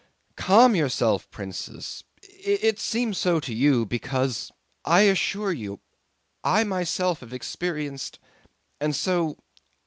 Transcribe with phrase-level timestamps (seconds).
[0.35, 2.03] "Calm yourself, Princess!
[2.23, 4.51] It seems so to you because....
[4.83, 5.79] I assure you
[6.43, 8.17] I myself have experienced...
[8.79, 9.37] and so